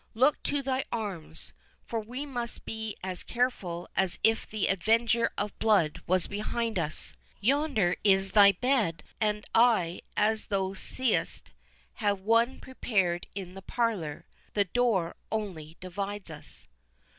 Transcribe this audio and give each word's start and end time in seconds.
Look 0.15 0.41
to 0.41 0.63
thy 0.63 0.83
arms, 0.91 1.53
for 1.85 1.99
we 1.99 2.25
must 2.25 2.65
be 2.65 2.95
as 3.03 3.21
careful 3.21 3.87
as 3.95 4.17
if 4.23 4.49
the 4.49 4.65
Avenger 4.65 5.29
of 5.37 5.59
Blood 5.59 6.01
were 6.07 6.17
behind 6.27 6.79
us. 6.79 7.15
Yonder 7.39 7.95
is 8.03 8.31
thy 8.31 8.53
bed—and 8.53 9.45
I, 9.53 10.01
as 10.17 10.45
thou 10.47 10.73
seest, 10.73 11.53
have 12.01 12.19
one 12.21 12.59
prepared 12.59 13.27
in 13.35 13.53
the 13.53 13.61
parlour. 13.61 14.25
The 14.55 14.65
door 14.65 15.15
only 15.31 15.77
divides 15.81 16.31
us." 16.31 16.67